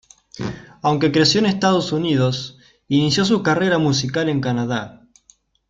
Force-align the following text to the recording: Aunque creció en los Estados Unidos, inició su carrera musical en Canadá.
Aunque 0.81 1.11
creció 1.11 1.37
en 1.37 1.45
los 1.45 1.53
Estados 1.53 1.91
Unidos, 1.91 2.57
inició 2.87 3.23
su 3.23 3.43
carrera 3.43 3.77
musical 3.77 4.29
en 4.29 4.41
Canadá. 4.41 5.05